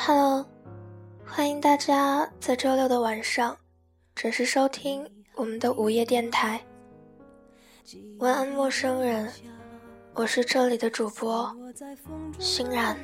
[0.00, 0.46] Hello，
[1.26, 3.54] 欢迎大家在周六的晚上
[4.14, 6.60] 准时收听我们的午夜电台。
[8.20, 9.28] 晚安，陌生人，
[10.14, 11.52] 我是这里的主播
[12.38, 12.96] 欣然。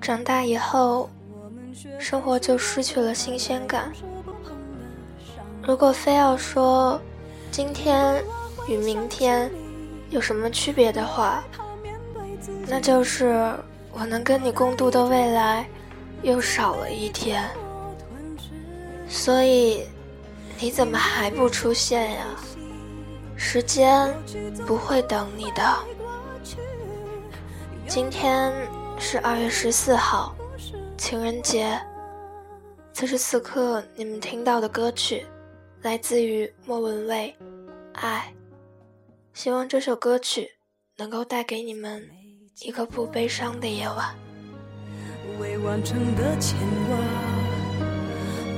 [0.00, 1.10] 长大以后，
[1.98, 3.92] 生活就失去了新鲜感。
[5.64, 7.00] 如果非要说
[7.50, 8.22] 今天
[8.66, 9.50] 与明天
[10.10, 11.44] 有什么区别的话，
[12.66, 13.54] 那就是
[13.92, 15.64] 我能跟你共度的未来
[16.22, 17.48] 又少了一天。
[19.08, 19.86] 所以
[20.58, 22.26] 你怎么还不出现呀？
[23.36, 24.12] 时间
[24.66, 25.62] 不会等你的。
[27.86, 28.52] 今天
[28.98, 30.34] 是二月十四号，
[30.96, 31.80] 情人节。
[32.92, 35.26] 此时此刻，你们听到的歌曲。
[35.82, 37.34] 来自于莫文蔚，
[37.94, 38.32] 《爱》，
[39.34, 40.48] 希望这首歌曲
[40.96, 42.08] 能够带给你们
[42.60, 44.14] 一个不悲伤的夜晚。
[45.40, 46.96] 未完成的牵挂，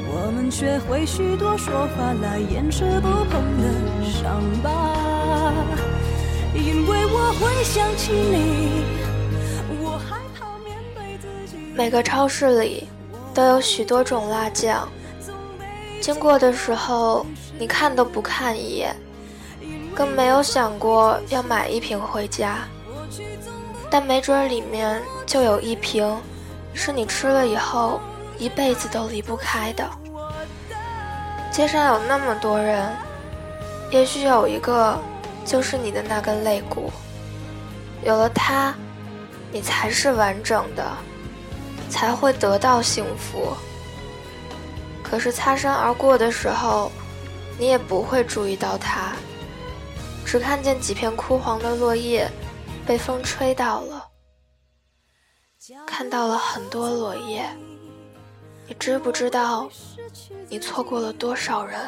[0.07, 5.55] 我们学会许多说法来掩饰不碰的伤疤。
[6.55, 8.85] 因为我会想起你，
[9.83, 11.57] 我害怕面对自己。
[11.75, 12.87] 每个超市里
[13.33, 14.87] 都有许多种辣酱。
[16.05, 17.25] 经过的时候，
[17.59, 18.95] 你看都不看一眼，
[19.95, 22.59] 更没有想过要买一瓶回家。
[23.89, 26.15] 但没准里面就有一瓶，
[26.75, 28.03] 是你吃了以后
[28.39, 29.91] 一辈子都离不开的。
[31.51, 32.95] 街上有那么多人，
[33.91, 34.99] 也许有一个
[35.43, 36.93] 就是你的那根肋骨。
[38.05, 38.75] 有了它，
[39.51, 40.85] 你才是完整的，
[41.89, 43.57] 才会得到幸福。
[45.15, 46.91] 可是擦身而过的时候，
[47.57, 49.13] 你也不会注意到它，
[50.27, 52.29] 只看见几片枯黄的落叶
[52.85, 54.09] 被风吹到了，
[55.87, 57.49] 看到了很多落叶。
[58.67, 59.69] 你知不知道，
[60.49, 61.81] 你错过了多少人？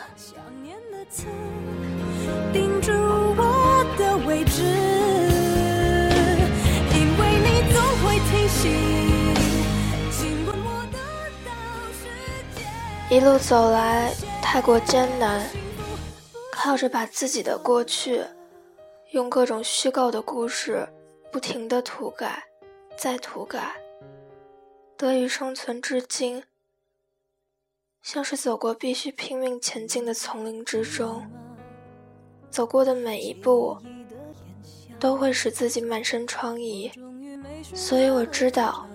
[13.09, 14.13] 一路走来
[14.43, 15.49] 太过艰难，
[16.51, 18.21] 靠着把自己的过去
[19.13, 20.85] 用各种虚构的故事
[21.31, 22.43] 不停的涂改，
[22.99, 23.77] 再涂改，
[24.97, 26.43] 得以生存至今。
[28.03, 31.31] 像是走过必须拼命前进的丛林之中，
[32.51, 33.79] 走过的每一步
[34.99, 36.93] 都会使自己满身疮痍，
[37.73, 38.89] 所以我知道，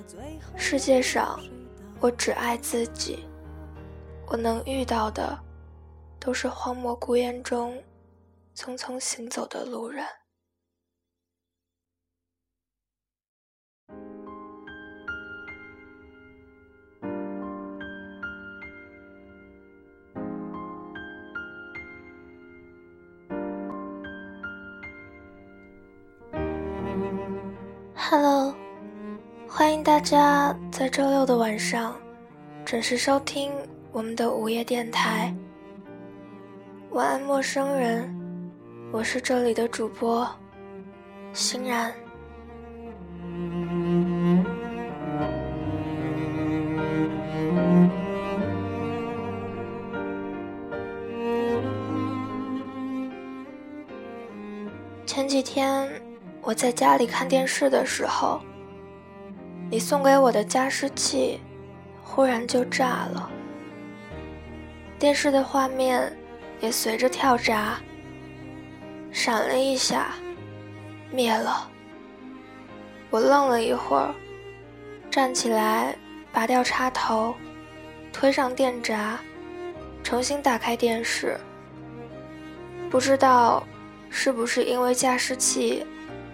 [0.57, 1.39] 世界上
[2.01, 3.25] 我只爱自己。
[4.31, 5.37] 我能遇到的，
[6.17, 7.77] 都是荒漠孤烟中
[8.55, 10.05] 匆匆行走的路人。
[27.93, 28.55] Hello，
[29.45, 31.99] 欢迎大家在周六的晚上
[32.63, 33.51] 准时收听。
[33.93, 35.35] 我们的午夜电台，
[36.91, 38.09] 晚安，陌生人，
[38.89, 40.25] 我是这里的主播
[41.33, 41.93] 欣然。
[55.05, 55.91] 前几天
[56.41, 58.39] 我在家里看电视的时候，
[59.69, 61.41] 你送给我的加湿器
[62.01, 63.29] 忽然就炸了。
[65.01, 66.15] 电视的画面
[66.59, 67.79] 也随着跳闸，
[69.11, 70.13] 闪了一下，
[71.09, 71.67] 灭了。
[73.09, 74.13] 我愣了一会儿，
[75.09, 75.95] 站起来，
[76.31, 77.33] 拔掉插头，
[78.13, 79.17] 推上电闸，
[80.03, 81.35] 重新打开电视。
[82.91, 83.65] 不知道
[84.11, 85.83] 是不是因为加湿器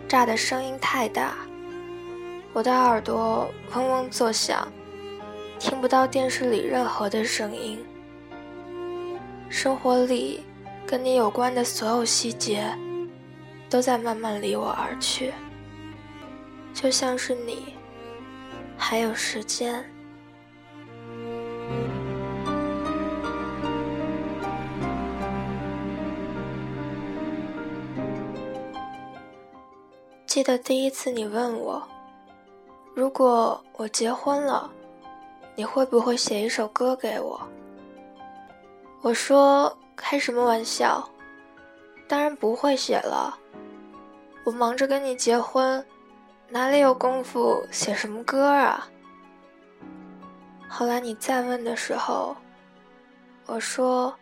[0.09, 1.37] 炸的声音太大，
[2.51, 4.67] 我的耳朵嗡嗡作响，
[5.57, 7.81] 听不到电视里任何的声音。
[9.49, 10.43] 生活里，
[10.85, 12.71] 跟你有关的所有细节，
[13.69, 15.33] 都在慢慢离我而去，
[16.73, 17.73] 就像是你，
[18.77, 19.83] 还有时间。
[30.25, 31.81] 记得第一次你问我，
[32.93, 34.69] 如果我结婚了，
[35.55, 37.41] 你会不会写一首歌给我？
[39.01, 41.07] 我说开什么玩笑？
[42.07, 43.37] 当然不会写了。
[44.43, 45.85] 我忙着跟你结婚，
[46.49, 48.87] 哪里有功夫写什么歌啊？
[50.69, 52.35] 后来你再问的时候，
[53.45, 54.17] 我说：“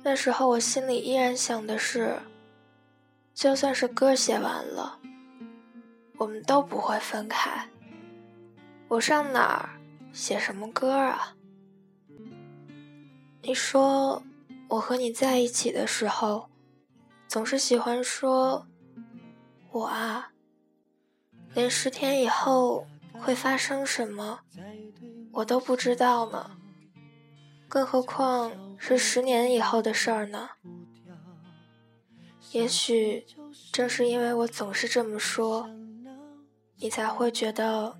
[0.04, 2.18] 那时候我心里依然想的是，
[3.34, 5.00] 就算是歌写完了，
[6.18, 7.70] 我们都不会分开。
[8.88, 9.70] 我上哪儿
[10.14, 11.36] 写什么歌啊？
[13.42, 14.24] 你说
[14.68, 16.50] 我和你在一起的时候，
[17.28, 18.66] 总是喜欢说
[19.72, 20.32] “我啊”，
[21.54, 22.88] 连十天以后
[23.20, 24.40] 会发生什么，
[25.32, 26.58] 我都不知道呢。
[27.68, 30.50] 更何况是十年以后的事儿呢？
[32.52, 33.26] 也许
[33.72, 35.70] 正是因为我总是这么说，
[36.78, 37.98] 你才会觉得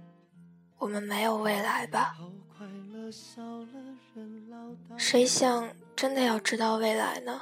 [0.78, 2.16] 我们没有未来吧？
[4.98, 7.42] 谁想真的要知道未来呢？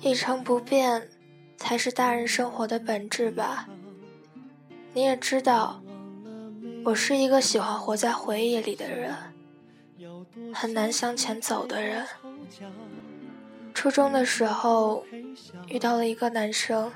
[0.00, 1.08] 一成不变
[1.56, 3.68] 才是大人生活的本质吧？
[4.92, 5.82] 你也知道，
[6.84, 9.14] 我是一个喜欢活在回忆里的人。
[10.52, 12.06] 很难向前走的人。
[13.72, 15.04] 初中的时候
[15.68, 16.92] 遇到了一个男生，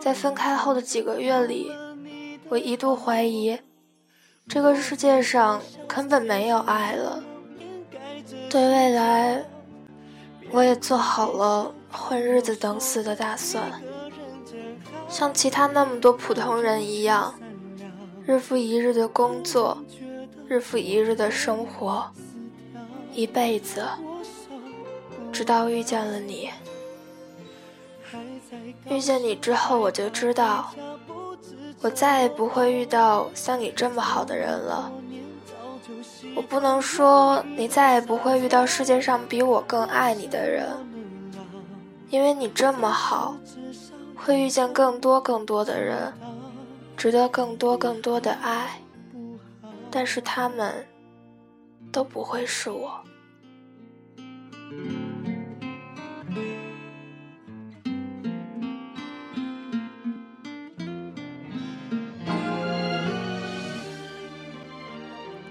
[0.00, 1.70] 在分开后的几个月里，
[2.48, 3.58] 我一度怀疑
[4.48, 7.22] 这个世界上根本没有爱了。
[8.48, 9.44] 对未来，
[10.50, 13.80] 我也做好了混日子等死的打算，
[15.08, 17.34] 像其他那么多普通人一样，
[18.26, 19.78] 日复一日的工作。
[20.48, 22.10] 日复一日的生活，
[23.12, 23.86] 一辈子，
[25.30, 26.50] 直到遇见了你。
[28.88, 30.72] 遇见你之后，我就知道，
[31.80, 34.92] 我再也不会遇到像你这么好的人了。
[36.36, 40.68] 我不能说你再也不会遇到世界上比我更爱你的人，
[42.10, 43.36] 因为你这么好，
[44.14, 46.12] 会遇见更多更多的人，
[46.96, 48.80] 值得更多更多的爱。
[49.90, 50.86] 但是他们
[51.90, 53.00] 都不会是我。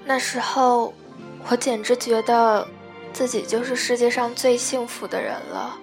[0.09, 0.91] 那时候，
[1.51, 2.67] 我简直觉得
[3.13, 5.77] 自己就是世界上最幸福的人了。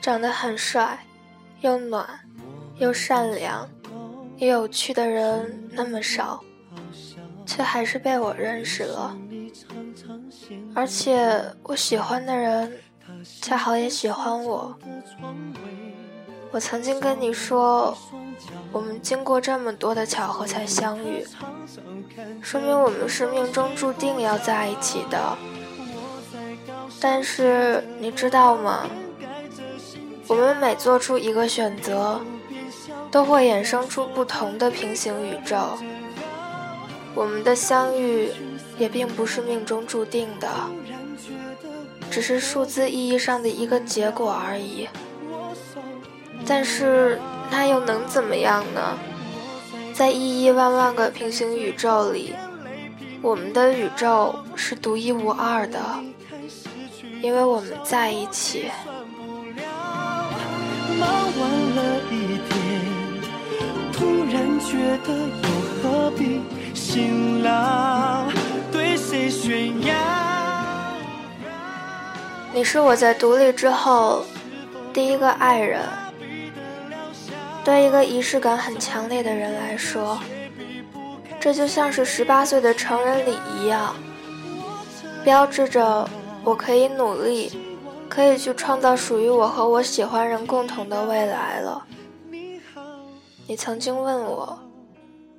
[0.00, 0.98] 长得很帅，
[1.60, 2.04] 又暖，
[2.78, 3.68] 又善良。
[4.38, 6.42] 又有趣的人那么少，
[7.46, 9.16] 却还是被我认识了。
[10.74, 12.80] 而且我喜欢的人，
[13.40, 14.76] 恰好也喜欢我。
[16.50, 17.96] 我曾经跟你说，
[18.72, 21.24] 我们经过这么多的巧合才相遇，
[22.40, 25.36] 说明我们是命中注定要在一起的。
[27.00, 28.88] 但是你知道吗？
[30.26, 32.20] 我们每做出一个选择。
[33.10, 35.76] 都会衍生出不同的平行宇宙。
[37.14, 38.30] 我们的相遇
[38.78, 40.48] 也并不是命中注定的，
[42.10, 44.88] 只是数字意义上的一个结果而已。
[46.46, 48.98] 但是那又能怎么样呢？
[49.94, 52.34] 在亿亿万万个平行宇宙里，
[53.20, 55.78] 我们的宇宙是独一无二的，
[57.22, 58.70] 因为我们在一起。
[64.64, 65.48] 觉得又
[65.82, 66.40] 何必
[66.74, 68.24] 辛劳
[68.70, 69.94] 对谁炫耀？
[72.54, 74.24] 你是我在独立之后
[74.94, 76.01] 第一个爱人。
[77.64, 80.18] 对一个仪式感很强烈的人来说，
[81.40, 83.94] 这就像是十八岁的成人礼一样，
[85.24, 86.08] 标志着
[86.42, 87.52] 我可以努力，
[88.08, 91.86] 可以去创造属于我和我喜欢人共同的未来了。
[93.46, 94.58] 你曾经问我，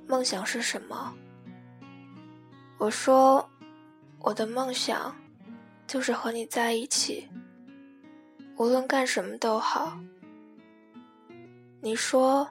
[0.06, 1.12] 梦想是什么？
[2.78, 3.46] 我说，
[4.20, 5.14] 我的梦想
[5.86, 7.28] 就是和你在一起，
[8.56, 9.92] 无论干什么都好。
[11.84, 12.48] 你说，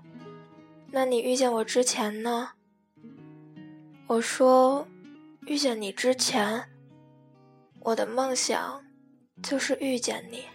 [0.91, 2.51] 那你遇见我之前呢？
[4.05, 4.87] 我说，
[5.47, 6.69] 遇见你之前，
[7.79, 8.85] 我的梦想
[9.41, 10.45] 就是遇见你。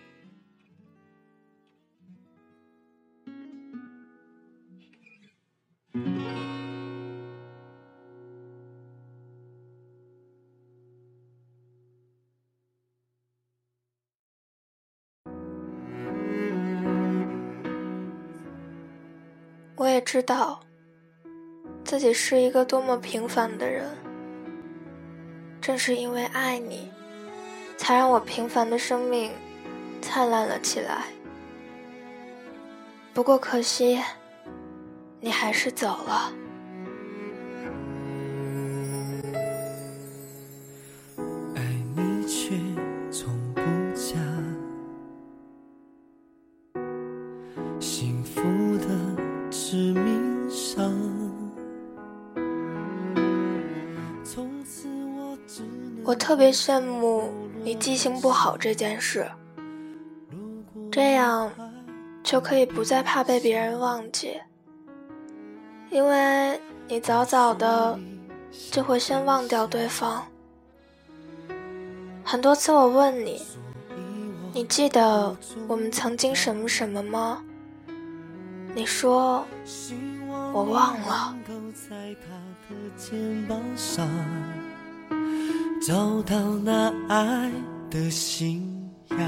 [19.98, 20.60] 也知道
[21.84, 23.84] 自己是一个多么平凡的人。
[25.60, 26.88] 正是因为爱你，
[27.76, 29.32] 才让我平凡的生命
[30.00, 31.06] 灿烂了起来。
[33.12, 34.00] 不过可惜，
[35.20, 36.32] 你还是走了。
[56.04, 57.30] 我特别羡慕
[57.62, 59.30] 你记性不好这件事，
[60.90, 61.50] 这样
[62.22, 64.40] 就可以不再怕被别人忘记，
[65.90, 67.98] 因为你早早的
[68.70, 70.24] 就会先忘掉对方。
[72.24, 73.42] 很多次我问你，
[74.54, 77.44] 你记得我们曾经什么什么吗？
[78.74, 79.44] 你说
[80.52, 81.34] 我忘了。
[85.80, 87.50] 找到那爱
[87.90, 89.18] 的信仰。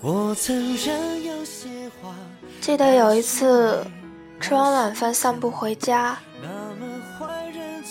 [0.00, 1.68] 我曾有些
[2.00, 2.14] 话。
[2.60, 3.84] 记得有一次
[4.40, 6.16] 吃完晚饭散步回家，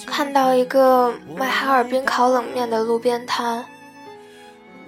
[0.06, 3.64] 看到一个卖哈尔滨烤冷面的路边摊，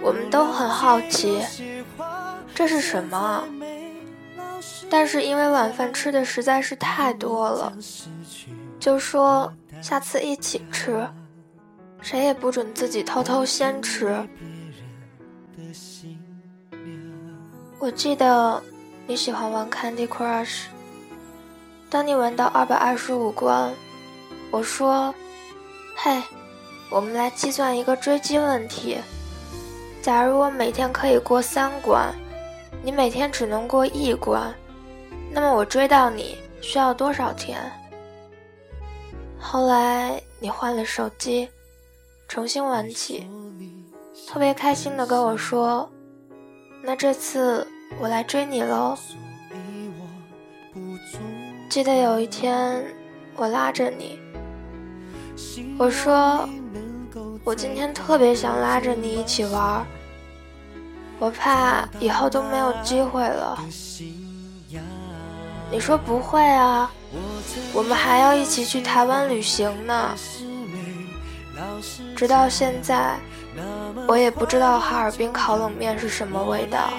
[0.02, 1.42] 我们都很好奇
[2.56, 3.44] 这是什么，
[4.92, 7.72] 但是因为晚饭吃的实在是太多了，
[8.78, 9.50] 就说
[9.82, 11.08] 下次一起吃。
[12.02, 14.22] 谁也不准自己偷偷先吃。
[17.80, 18.62] 我记得
[19.08, 20.64] 你喜欢玩 Candy Crush。
[21.90, 23.72] 当你玩到二百二十五关，
[24.50, 25.16] 我说
[25.96, 26.22] ：“嘿，
[26.90, 28.98] 我们来计算一个追击问题。
[30.02, 32.14] 假如我每天可以过三关，
[32.84, 34.54] 你每天只能过一关，
[35.34, 37.60] 那么我追到你需要多少天？”
[39.40, 41.50] 后来你换了手机。
[42.28, 43.28] 重新玩起，
[44.26, 45.92] 特别开心的跟我说
[46.82, 47.68] ：“那这次
[48.00, 48.98] 我来追你喽。”
[51.70, 52.82] 记得有一天，
[53.36, 54.18] 我拉着你，
[55.78, 56.48] 我说
[57.44, 59.86] ：“我今天特别想拉着你一起玩，
[61.20, 63.60] 我怕以后都没有机会了。”
[65.72, 66.92] 你说不会啊，
[67.74, 70.16] 我们还要一起去台湾旅行呢。
[72.16, 73.18] 直到现在，
[74.08, 76.92] 我也不知道哈尔滨烤冷面是什么味道。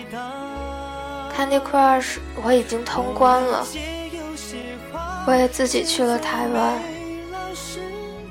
[1.37, 3.67] Candy Crush 我已经通关了，
[5.27, 6.81] 我也自己去了台湾。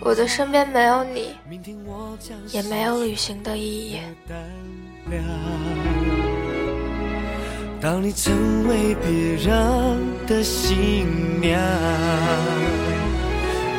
[0.02, 1.36] 我的身边没有你，
[2.48, 4.00] 也没有旅行的意义。
[7.82, 11.60] 当你成为别人的新娘，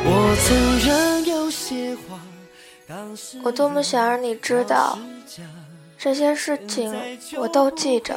[0.03, 2.19] 我曾任有些话。
[3.41, 4.99] 我多么想让你知道，
[5.97, 6.93] 这些事情
[7.37, 8.13] 我都记着，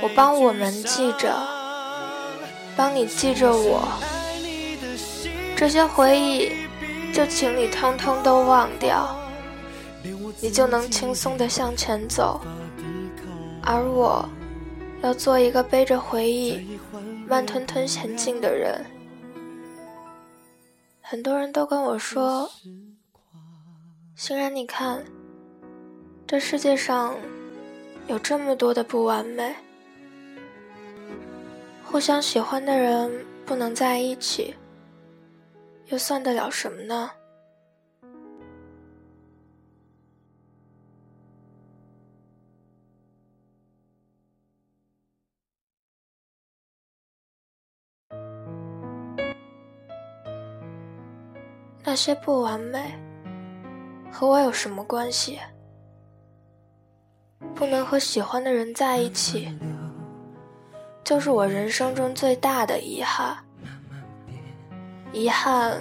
[0.00, 1.34] 我帮我们记着，
[2.76, 3.88] 帮你记着我。
[5.56, 6.52] 这些回忆，
[7.12, 9.18] 就请你通通都忘掉，
[10.40, 12.40] 你就能轻松的向前走。
[13.70, 14.26] 而我，
[15.02, 16.78] 要做一个背着回忆，
[17.26, 18.82] 慢吞吞前进的人。
[21.02, 22.48] 很多人都跟我说。
[24.16, 25.04] 欣然，你看，
[26.26, 27.14] 这世界上
[28.06, 29.54] 有这么多的不完美，
[31.84, 33.12] 互相喜欢的人
[33.44, 34.54] 不能在一起，
[35.88, 37.10] 又算得了什么呢？
[51.98, 52.94] 些不完美。
[54.10, 55.38] 和我有什么关系？
[57.54, 59.52] 不能和喜欢的人在一起，
[61.04, 63.36] 就是我人生中最大的遗憾。
[65.12, 65.80] 遗憾，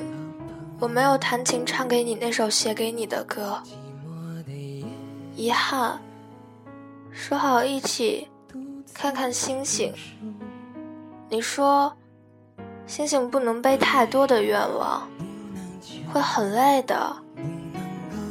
[0.80, 3.62] 我没有弹琴唱给你那首写给你的歌。
[5.36, 6.00] 遗憾，
[7.12, 8.28] 说好一起
[8.94, 9.94] 看看星星，
[11.30, 11.96] 你说
[12.86, 15.08] 星星不能背太多的愿望，
[16.12, 17.16] 会很累的。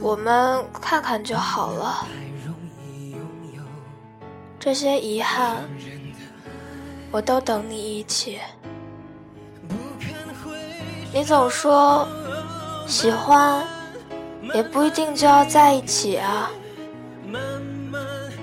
[0.00, 2.06] 我们看看就好了。
[4.58, 5.56] 这些遗憾，
[7.10, 8.38] 我都等你一起。
[11.12, 12.06] 你总说
[12.86, 13.64] 喜欢，
[14.54, 16.50] 也不一定就要在一起啊。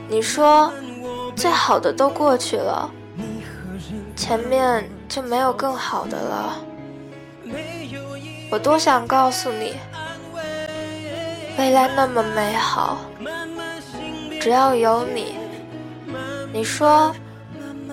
[0.09, 0.71] 你说
[1.35, 2.89] 最好的都过去了，
[4.15, 6.55] 前面就没有更好的了。
[8.50, 9.74] 我多想告诉你，
[11.57, 13.00] 未来那么美好，
[14.39, 15.36] 只要有你。
[16.51, 17.15] 你说，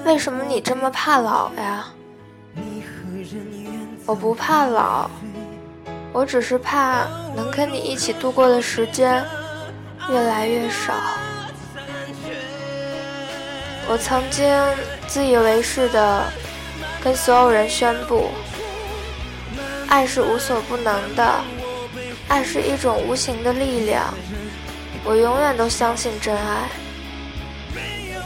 [0.04, 1.86] 为什么你这么怕老呀？
[4.04, 5.08] 我不怕老，
[6.12, 9.24] 我只是怕能跟你一起度过的时间
[10.10, 10.92] 越来越少。
[13.88, 14.46] 我曾经
[15.06, 16.24] 自以为是的
[17.02, 18.28] 跟所有人宣布，
[19.90, 21.40] 爱是无所不能的，
[22.28, 24.14] 爱是一种无形的力量，
[25.04, 26.68] 我永远都相信真爱。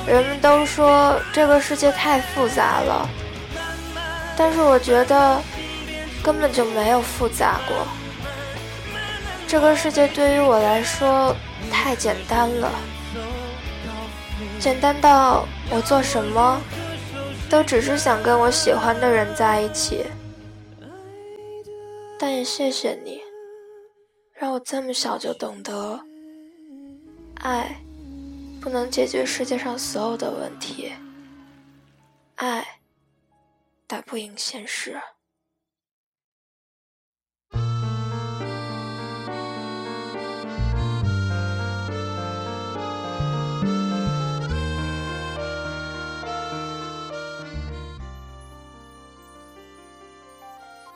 [0.07, 3.09] 人们都说这个世界太复杂了，
[4.37, 5.41] 但是我觉得
[6.23, 7.87] 根本就没有复杂过。
[9.49, 11.35] 这个世界对于我来说
[11.71, 12.71] 太简单了，
[14.61, 16.61] 简单到我做什么
[17.49, 20.05] 都只是想跟我喜欢的人在一起。
[22.19, 23.21] 但也谢谢你，
[24.33, 26.01] 让我这么小就懂得
[27.37, 27.81] 爱。
[28.61, 30.91] 不能解决世界上所有的问题，
[32.37, 32.67] 爱
[33.87, 34.99] 打不赢现实。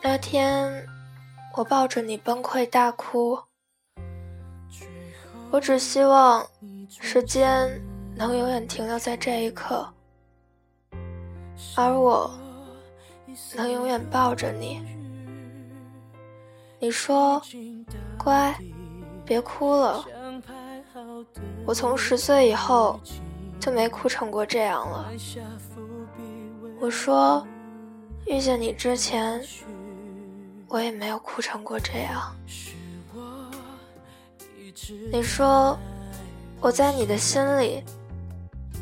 [0.01, 0.88] 那天，
[1.59, 3.37] 我抱着你崩溃大哭，
[5.51, 6.47] 我只希望。
[6.89, 7.69] 时间
[8.15, 9.87] 能永远停留在这一刻，
[11.77, 12.31] 而我
[13.57, 14.81] 能永远抱着你。
[16.79, 17.43] 你说
[18.17, 18.57] ：“乖，
[19.25, 20.05] 别哭了。”
[21.67, 23.01] 我从十岁以后
[23.59, 25.11] 就没哭成过这样了。
[26.79, 27.45] 我说
[28.27, 29.45] ：“遇见你之前，
[30.69, 32.37] 我也没有哭成过这样。”
[35.13, 35.77] 你说。
[36.61, 37.85] 我在你的心里，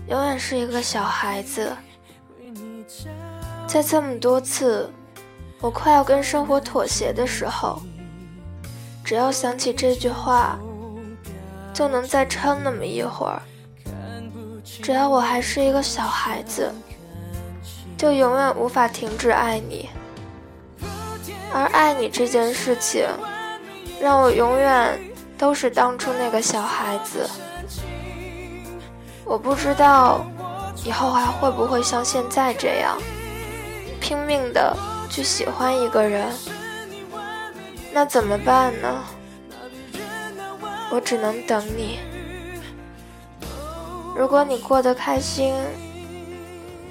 [0.08, 1.76] 永远是一个小孩子。
[3.66, 4.90] 在这么多次
[5.60, 7.78] 我快要跟生活妥协的时候，
[9.04, 10.58] 只要想起这句话，
[11.74, 13.42] 就能再撑那么一会儿。
[14.64, 16.72] 只要我还是一个小孩子，
[17.98, 19.90] 就永远无法停止爱你。
[21.56, 23.06] 而爱你这件事情，
[23.98, 25.00] 让我永远
[25.38, 27.26] 都是当初那个小孩子。
[29.24, 30.26] 我不知道
[30.84, 32.98] 以后还会不会像现在这样
[34.02, 34.76] 拼命的
[35.08, 36.30] 去喜欢一个人，
[37.90, 39.02] 那怎么办呢？
[40.90, 42.00] 我只能等你。
[44.14, 45.54] 如果你过得开心，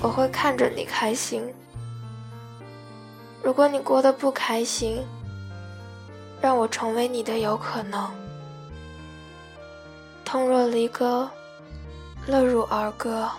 [0.01, 1.43] 我会看着你开心；
[3.45, 5.05] 如果你过得不开心，
[6.41, 8.09] 让我成为你的有可能。
[10.25, 11.29] 痛若离歌。
[12.25, 13.29] 乐如儿歌，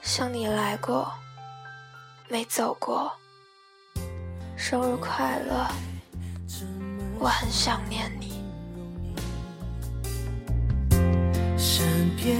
[0.00, 1.12] 像你来过，
[2.26, 3.12] 没走过。
[4.56, 5.66] 生日快乐，
[7.18, 8.42] 我很想念你。
[11.58, 12.34] 身边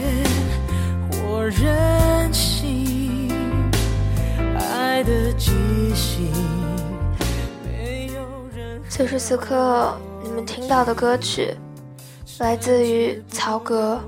[1.11, 1.92] 或任
[8.95, 11.57] 此时此刻，你们听到的歌曲，
[12.41, 13.99] 来自于曹格。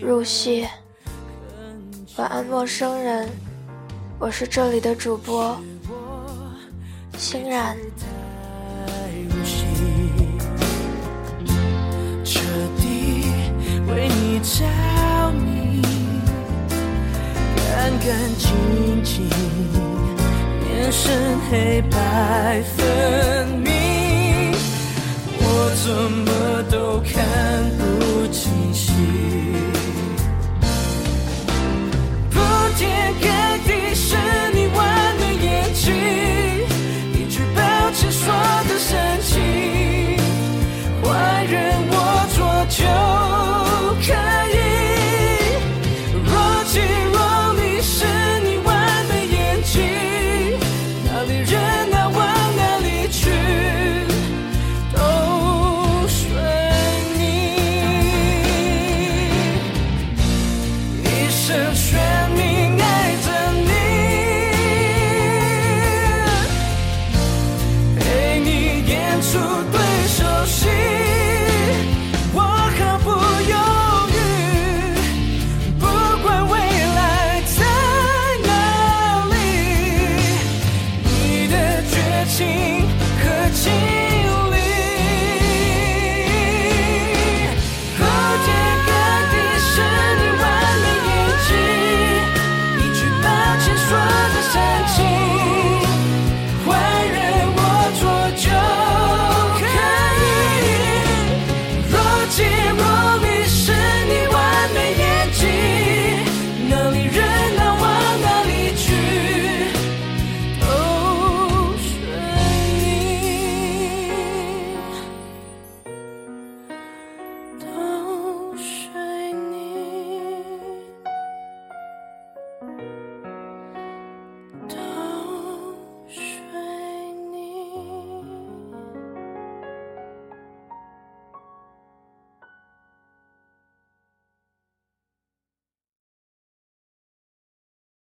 [0.00, 0.66] 入戏，
[2.16, 3.28] 晚安，陌生人。
[4.18, 5.60] 我是这里的主播，
[7.18, 7.76] 欣然。
[12.24, 12.40] 彻
[12.78, 13.26] 底
[13.88, 14.64] 为你着
[15.32, 15.82] 迷，
[17.58, 19.28] 干干净净，
[20.66, 23.37] 眼神黑白分明，
[25.90, 26.27] 我